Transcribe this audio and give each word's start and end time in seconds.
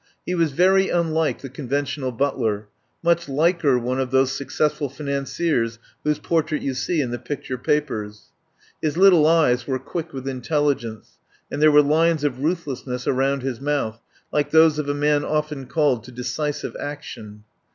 He 0.25 0.33
was 0.33 0.51
very 0.51 0.89
unlike 0.89 1.41
the 1.41 1.47
conventional 1.49 2.11
butler, 2.11 2.69
much 3.03 3.29
liker 3.29 3.77
one 3.77 3.99
of 3.99 4.09
those 4.09 4.31
successful 4.31 4.89
financiers 4.89 5.77
whose 6.03 6.17
portraits 6.17 6.65
you 6.65 6.73
see 6.73 7.01
in 7.01 7.11
the 7.11 7.19
picture 7.19 7.55
papers. 7.55 8.31
His 8.81 8.97
little 8.97 9.27
eyes 9.27 9.67
were 9.67 9.77
quick 9.77 10.11
with 10.11 10.27
intelligence, 10.27 11.19
and 11.51 11.61
there 11.61 11.71
were 11.71 11.83
lines 11.83 12.23
of 12.23 12.39
ruthlessness 12.39 13.05
around 13.05 13.43
his 13.43 13.61
mouth, 13.61 14.01
like 14.33 14.49
those 14.49 14.79
of 14.79 14.89
a 14.89 14.95
man 14.95 15.23
often 15.23 15.67
called 15.67 16.03
to 16.05 16.11
de 16.11 16.23
cisive 16.23 16.73
action. 16.79 17.43